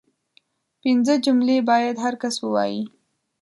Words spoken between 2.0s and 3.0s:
هر کس ووايي